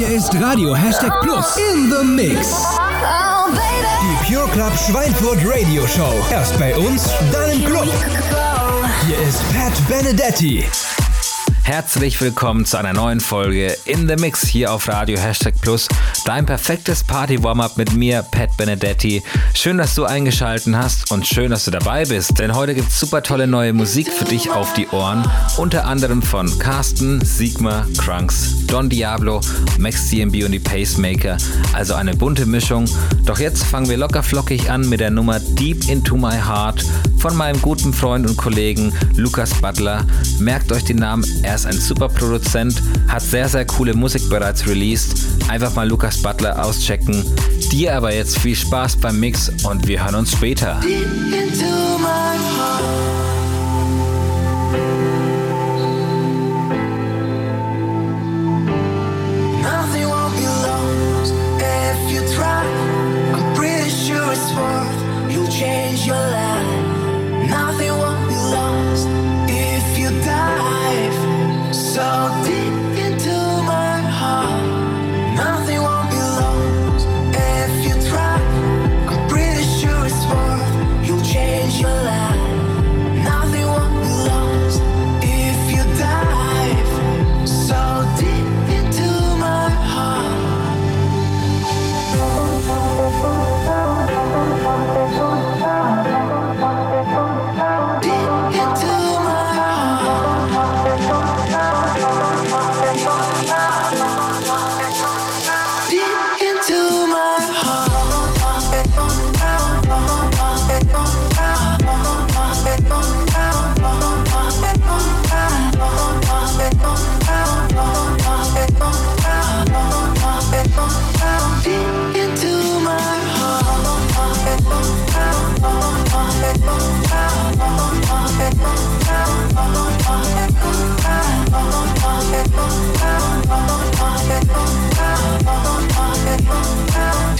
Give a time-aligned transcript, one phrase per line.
[0.00, 2.64] Hier ist Radio Hashtag Plus in the Mix.
[4.00, 6.14] Die Pure Club Schweinfurt Radio Show.
[6.30, 7.86] Erst bei uns, dann im Club.
[9.06, 10.64] Hier ist Pat Benedetti.
[11.70, 15.86] Herzlich willkommen zu einer neuen Folge In The Mix hier auf Radio Hashtag Plus.
[16.24, 19.22] Dein perfektes Party-Warm-Up mit mir, Pat Benedetti.
[19.54, 22.98] Schön, dass du eingeschaltet hast und schön, dass du dabei bist, denn heute gibt es
[22.98, 25.24] super tolle neue Musik für dich auf die Ohren.
[25.58, 29.40] Unter anderem von Carsten, Sigma, Crunks, Don Diablo,
[29.78, 31.36] Max DMB und die Pacemaker.
[31.72, 32.86] Also eine bunte Mischung.
[33.24, 36.84] Doch jetzt fangen wir locker flockig an mit der Nummer Deep Into My Heart
[37.18, 40.04] von meinem guten Freund und Kollegen Lukas Butler.
[40.40, 44.66] Merkt euch den Namen, er ist ein super Produzent, hat sehr, sehr coole Musik bereits
[44.66, 45.26] released.
[45.48, 47.22] Einfach mal Lukas Butler auschecken.
[47.70, 50.80] Dir aber jetzt viel Spaß beim Mix und wir hören uns später.
[65.50, 67.50] change your life.
[67.50, 69.19] Nothing won't be lost
[72.00, 72.59] dive so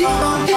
[0.00, 0.50] deep on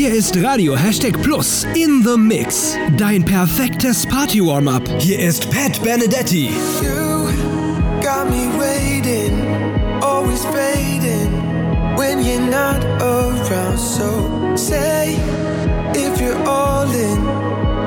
[0.00, 0.10] deep.
[0.20, 2.76] ist Radio Hashtag Plus in the Mix.
[2.96, 4.82] Dein perfektes Party-Warm-Up.
[4.98, 6.50] Hier ist Pat Benedetti.
[6.82, 7.28] You
[8.02, 9.32] got me waiting,
[10.02, 11.30] always fading
[11.96, 13.78] when you're not around.
[13.78, 15.16] So say
[15.94, 17.26] if you're all in,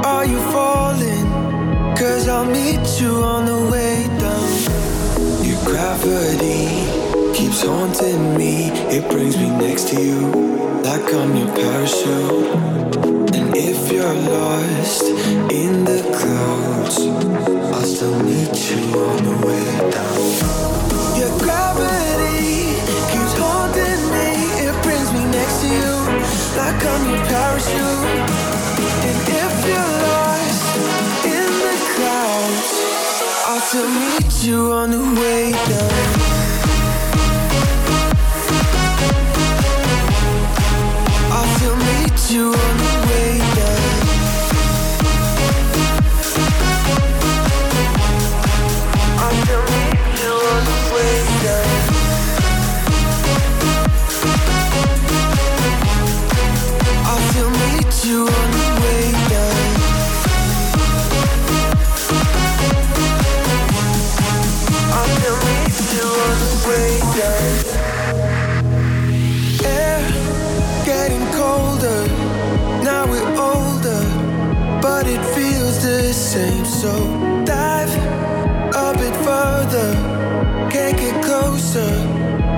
[0.04, 1.27] are you falling?
[1.95, 5.45] Cause I'll meet you on the way down.
[5.45, 6.68] Your gravity
[7.33, 12.56] keeps haunting me, it brings me next to you like I'm your parachute.
[13.35, 15.03] And if you're lost
[15.51, 17.00] in the clouds,
[17.74, 19.65] I'll still meet you on the way
[19.95, 20.24] down.
[21.19, 22.75] Your gravity
[23.12, 24.30] keeps haunting me,
[24.68, 25.94] it brings me next to you
[26.59, 28.30] like I'm your parachute.
[29.07, 30.68] And if you're lost
[31.38, 32.71] in the clouds,
[33.47, 36.43] I'll still meet you on the way down.
[42.31, 42.53] You.
[42.53, 43.02] on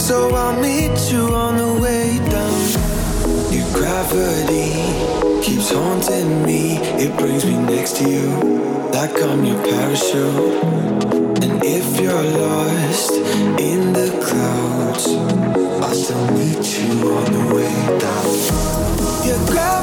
[0.06, 3.52] So I'll meet you on the way down.
[3.52, 4.70] Your gravity
[5.42, 8.28] keeps haunting me, it brings me next to you,
[8.94, 10.64] like I'm your parachute.
[11.42, 13.14] And if you're lost
[13.60, 15.08] in the clouds,
[15.84, 19.26] I'll still meet you on the way down.
[19.26, 19.75] Your gravity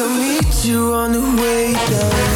[0.00, 2.27] I'll meet you on the way down.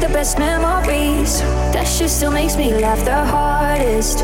[0.00, 1.40] The best memories.
[1.72, 4.18] That shit still makes me laugh the hardest.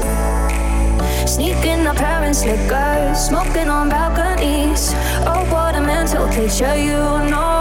[1.27, 4.93] Sneaking our parents' liquor, smoking on balconies.
[5.27, 6.99] Oh, what a mental picture, you
[7.31, 7.53] know.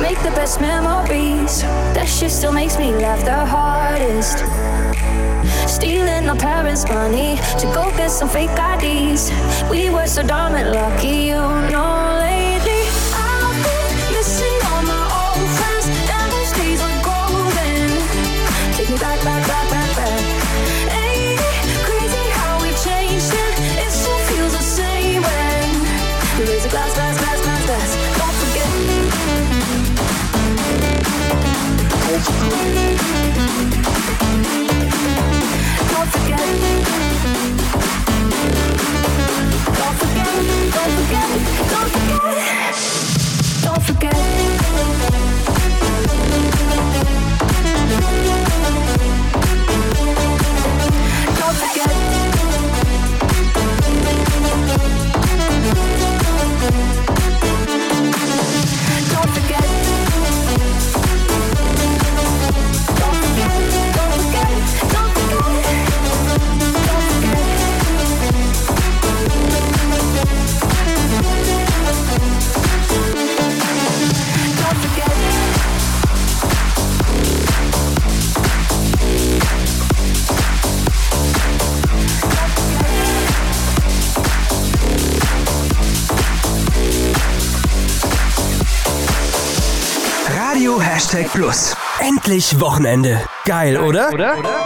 [0.00, 1.62] Make the best memories.
[1.94, 4.38] That shit still makes me laugh the hardest.
[5.68, 9.30] Stealing our parents' money to go get some fake IDs.
[9.70, 12.05] We were so dumb and lucky, you know.
[91.36, 91.76] Plus.
[92.00, 93.20] Endlich Wochenende.
[93.44, 94.10] Geil, oder?
[94.10, 94.38] oder?
[94.38, 94.65] oder?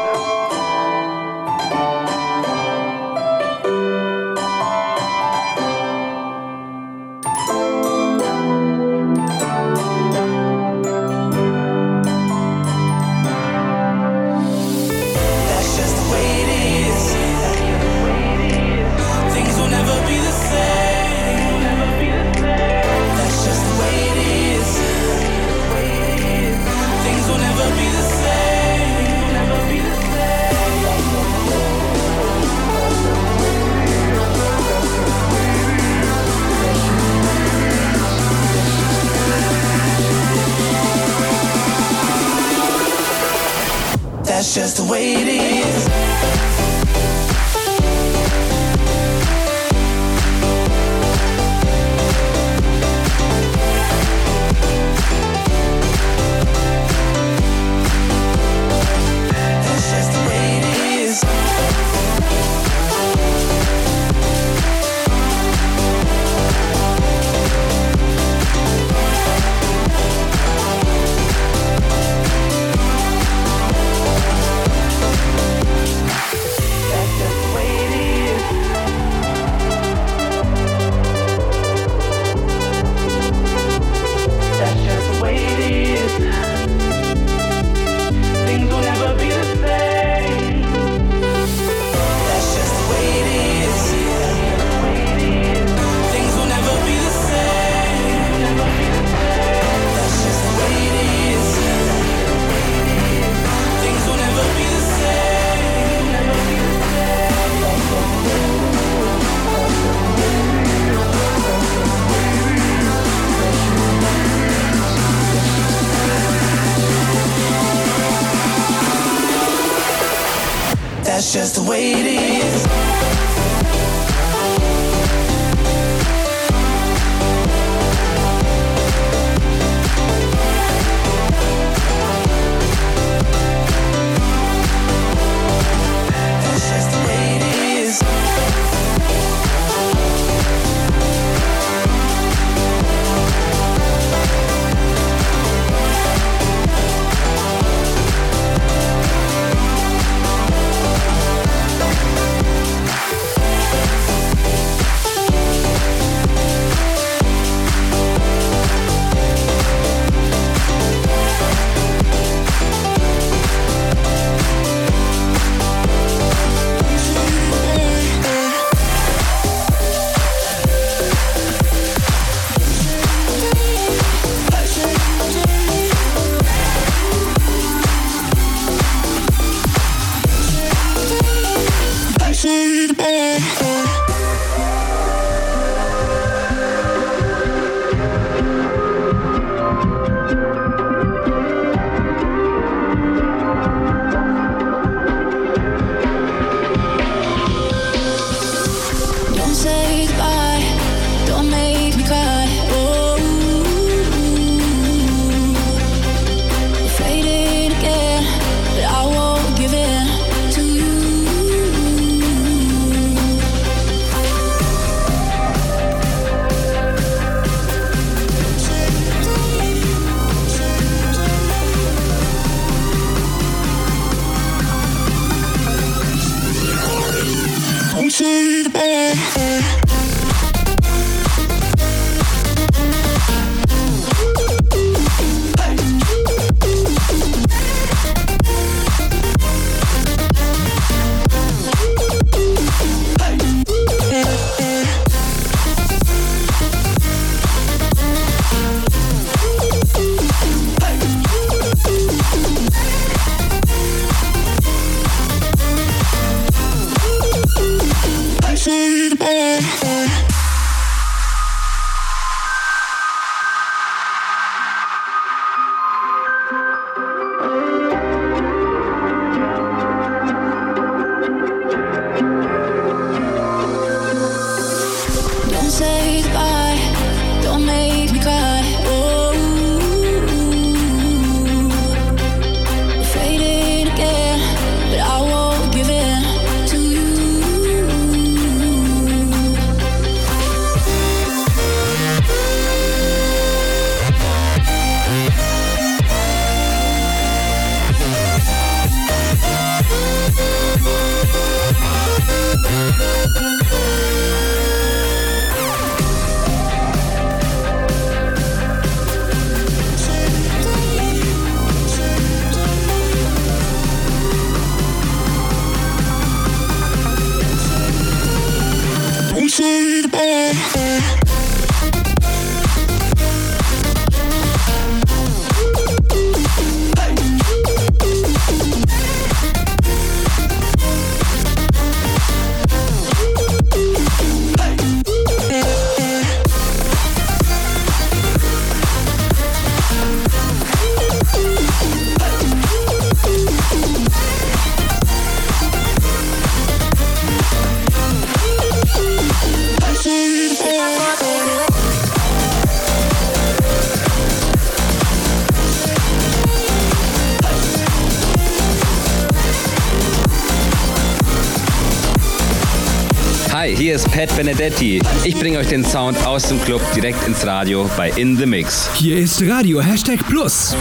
[364.21, 365.01] Ted Benedetti.
[365.25, 368.91] Ich bringe euch den Sound aus dem Club direkt ins Radio bei In The Mix.
[368.93, 370.77] Hier ist Radio Hashtag Plus.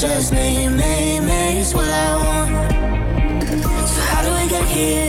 [0.00, 2.50] just me, me, me me's what I want.
[3.88, 5.07] So how do I get here?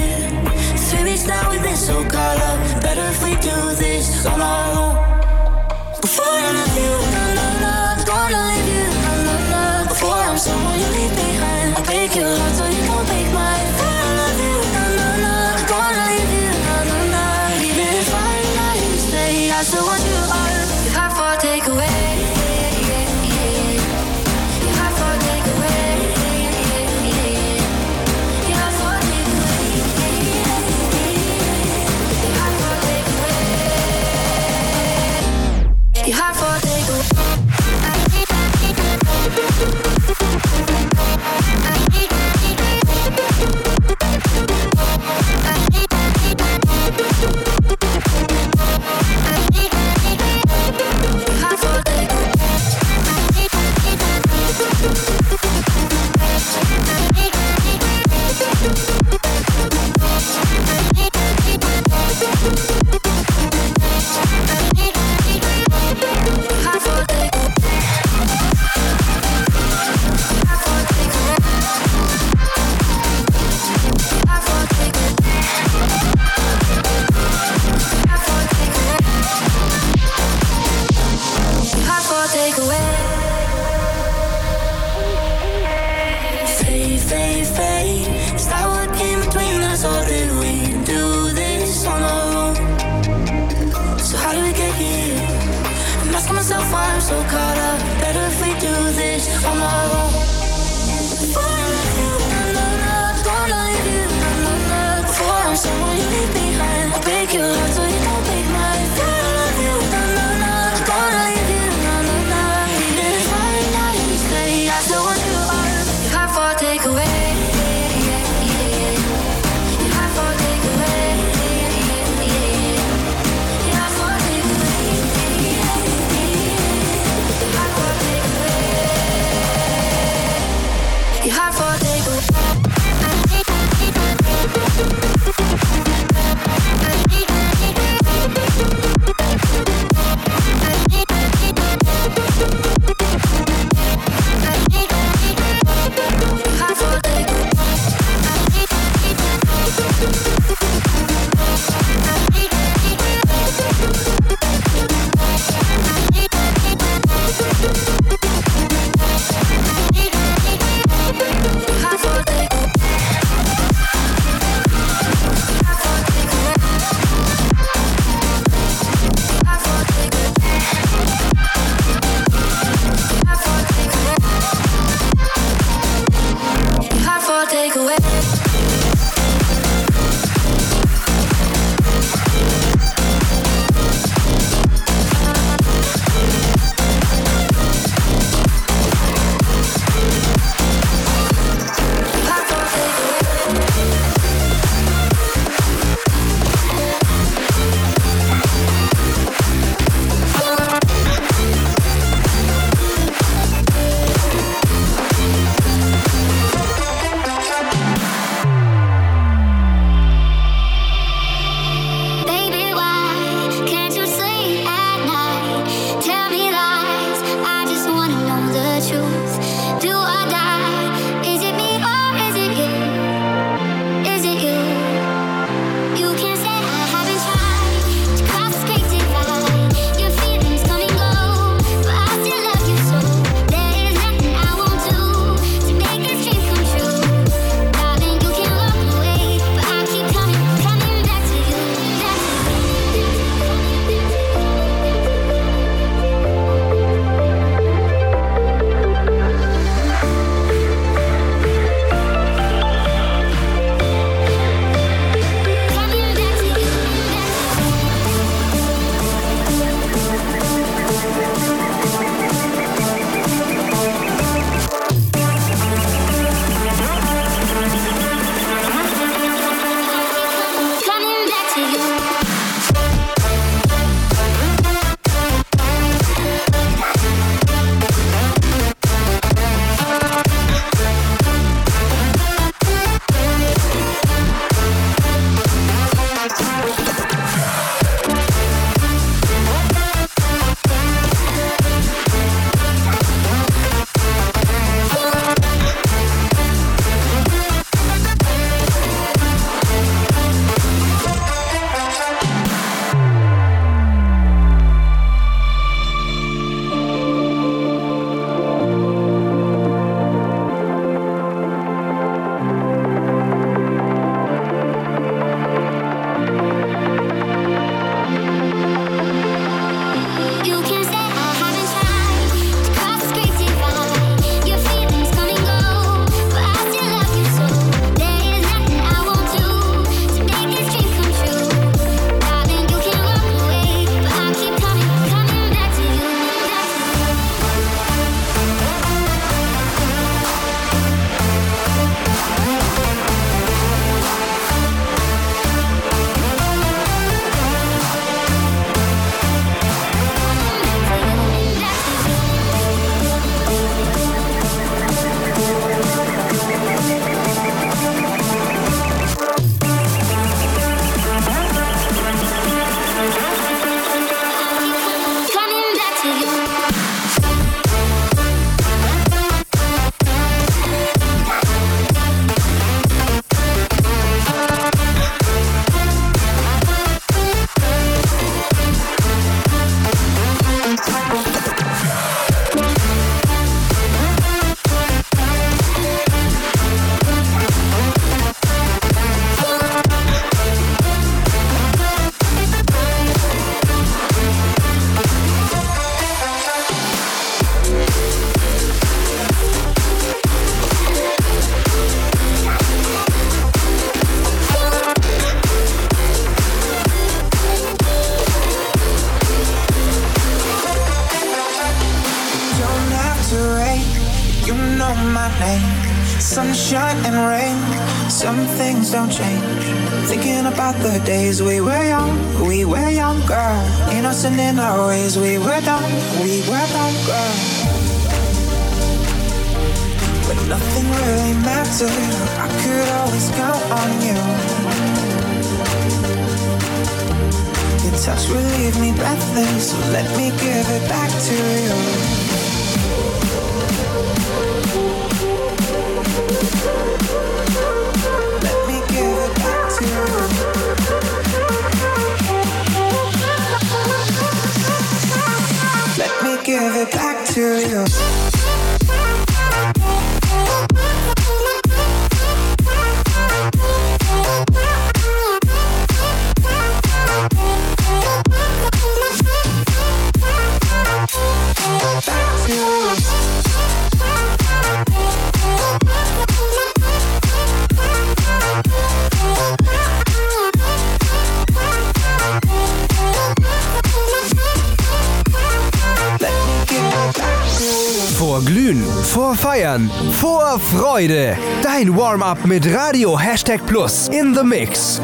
[489.69, 491.38] Feiern, vor Freude.
[491.62, 494.99] Dein Warm-up mit Radio Hashtag Plus in the Mix.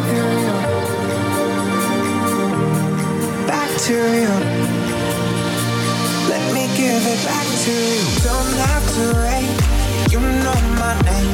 [3.46, 4.28] Back to you.
[6.30, 8.02] Let me give it back to you.
[8.24, 9.50] Don't have to rain.
[10.10, 11.30] You know my name.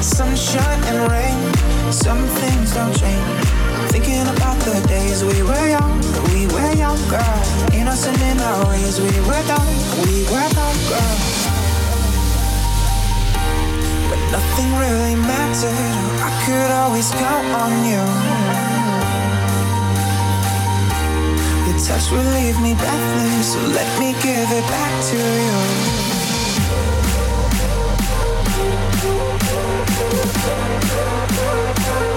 [0.00, 1.38] Sunshine and rain.
[1.92, 3.46] Some things don't change.
[3.90, 6.00] Thinking about the days we were young,
[6.32, 7.22] we were younger.
[7.72, 9.68] Innocent in our ways, we were dumb,
[10.04, 11.41] we were younger.
[14.32, 16.22] Nothing really mattered.
[16.24, 18.02] I could always count on you.
[21.66, 25.52] Your touch will leave me breathless, so let me give it back to you.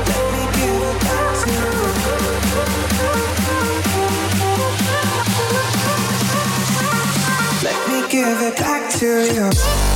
[0.08, 1.70] Let me give it back to you.
[7.68, 9.95] Let me give it back to you.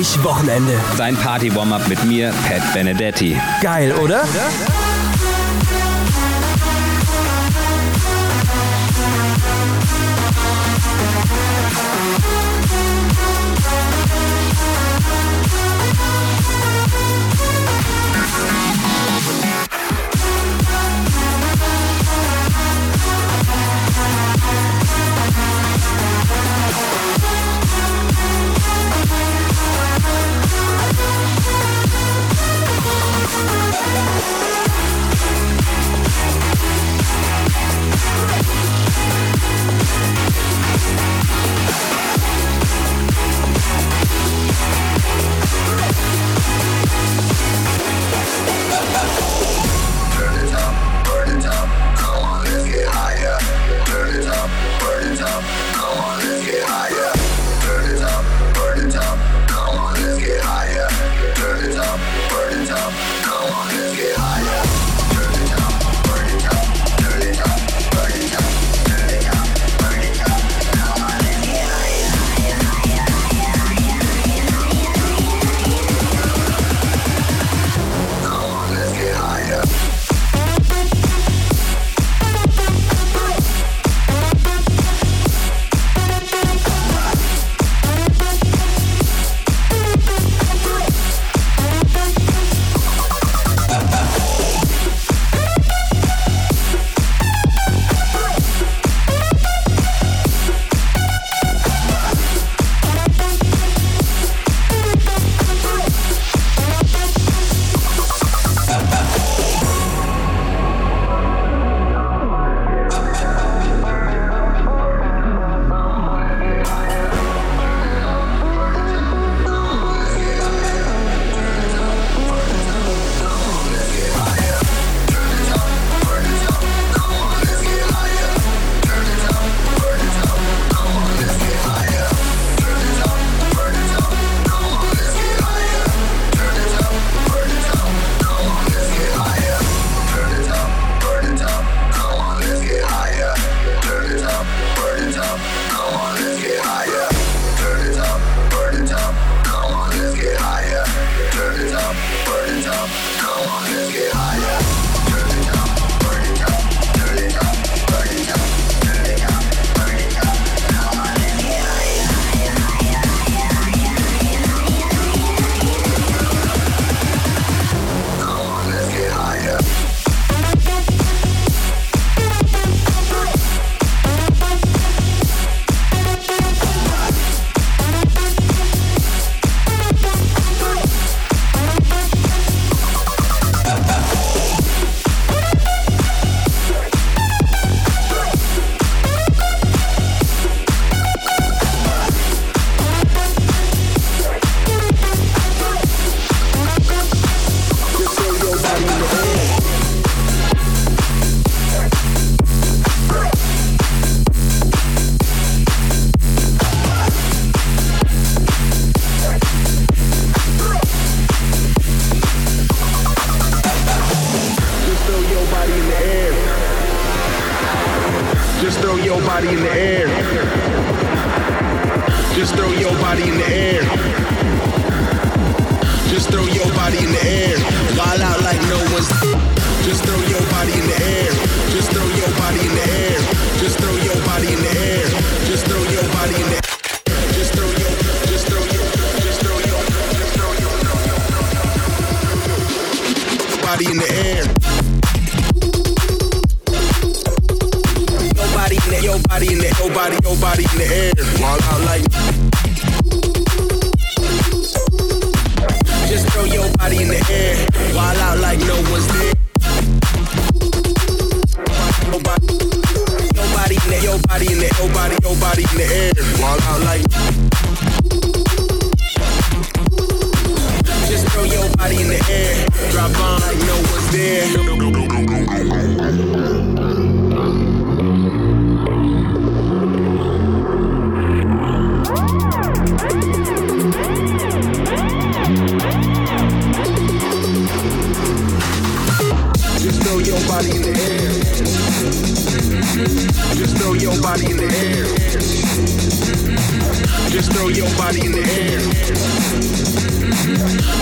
[0.00, 0.80] Endlich Wochenende.
[0.96, 3.38] Dein Party-Warm-Up mit mir, Pat Benedetti.
[3.60, 4.22] Geil, oder?
[4.22, 5.09] Just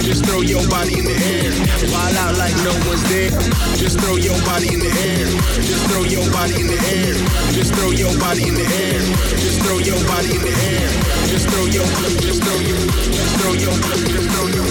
[0.08, 1.52] Just throw your body in the air.
[1.92, 3.28] Wild out like no one's there.
[3.76, 5.28] Just throw your body in the air.
[5.60, 7.12] Just throw your body in the air.
[7.52, 9.04] Just throw your body in the air.
[9.36, 10.88] Just throw your body in the air.
[11.28, 11.84] Just throw your,
[12.24, 13.76] just throw your, just throw your,
[14.08, 14.64] just throw your,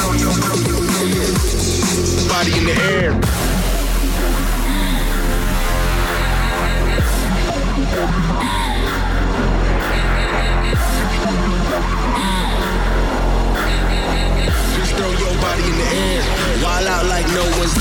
[0.00, 1.28] throw your, throw your
[2.32, 3.12] body in the air.
[14.96, 16.22] Body in the air.
[16.62, 17.74] Wild out like no one's.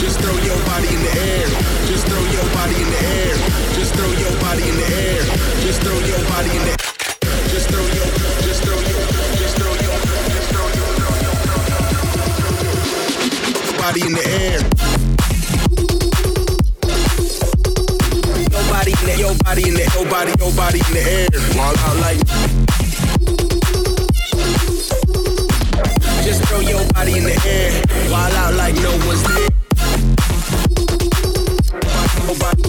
[0.00, 1.46] Just throw your body in the air.
[1.86, 3.36] Just throw your body in the air.
[3.74, 5.22] Just throw your body in the air.
[5.60, 6.76] Just throw your body in the air.
[7.48, 8.08] Just throw your,
[8.46, 9.00] just throw your,
[9.36, 9.98] just throw your,
[10.32, 10.88] just throw your
[13.80, 14.60] body in the air.
[18.50, 21.28] Your body in the, your body in the, your body, your body in the air.
[21.56, 22.59] Wild out like.
[26.60, 29.48] Throw your body in the air, while out like no one's there.
[32.26, 32.62] Nobody,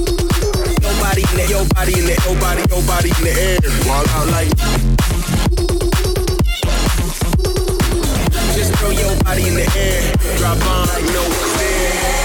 [0.82, 4.08] nobody in the, your body in the, your body, your body in the air, while
[4.10, 4.52] out like.
[8.56, 12.22] Just throw your body in the air, drop on like no one's there.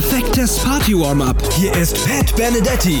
[0.00, 1.40] Perfektes Party-Warm-Up.
[1.52, 3.00] Hier ist Pat Benedetti.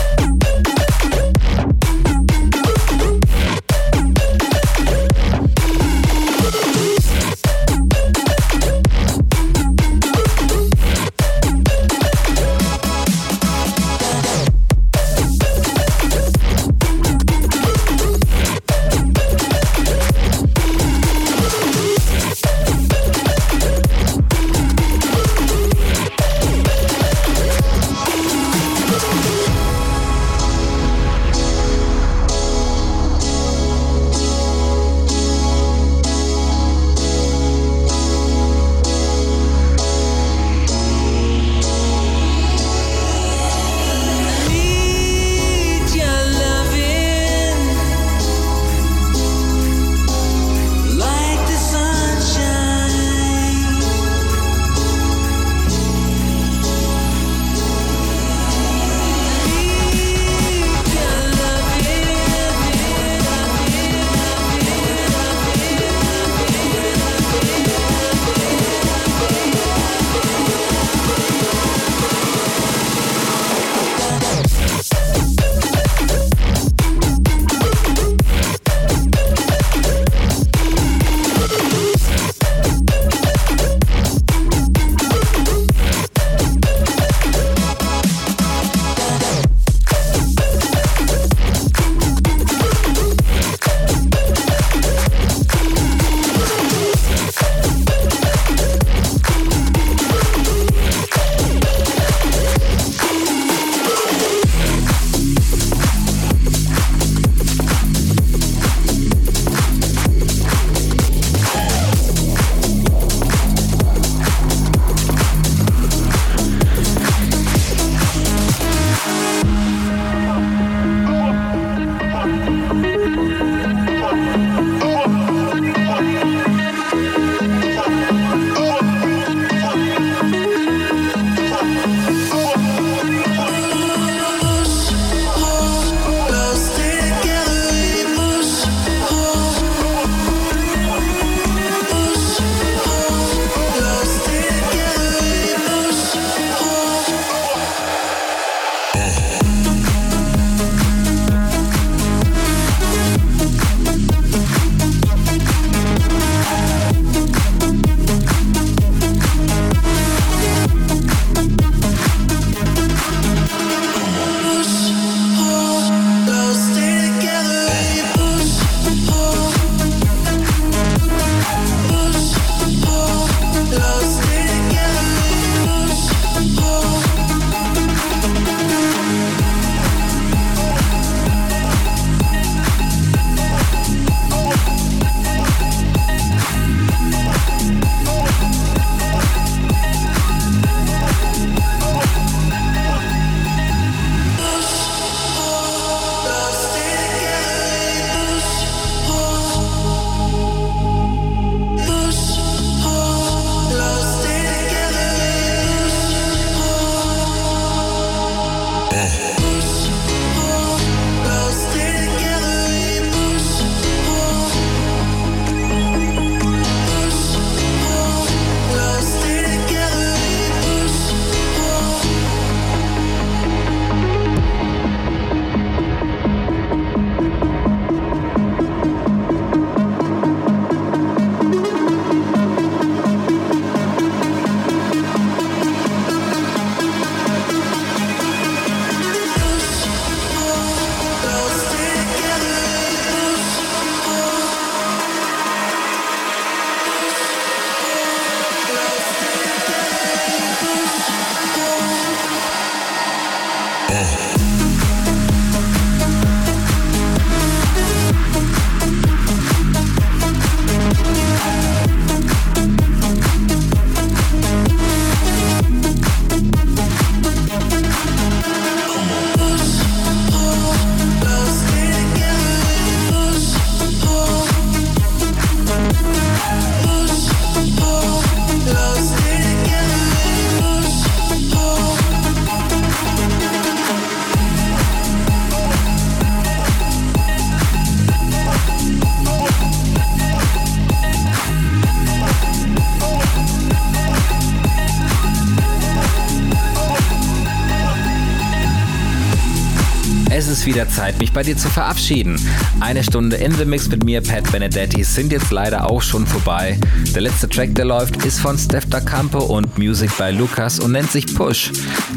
[301.31, 302.39] Mich bei dir zu verabschieden.
[302.79, 306.77] Eine Stunde in the Mix mit mir, Pat Benedetti, sind jetzt leider auch schon vorbei.
[307.13, 310.91] Der letzte Track, der läuft, ist von Steph Da Campo und Music by Lucas und
[310.91, 311.71] nennt sich Push.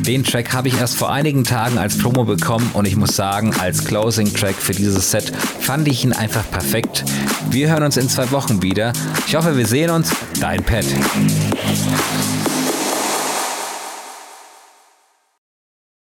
[0.06, 3.54] Den Track habe ich erst vor einigen Tagen als Promo bekommen und ich muss sagen,
[3.60, 7.04] als Closing Track für dieses Set fand ich ihn einfach perfekt.
[7.50, 8.92] Wir hören uns in zwei Wochen wieder.
[9.26, 10.10] Ich hoffe, wir sehen uns.
[10.40, 10.84] Dein Pat.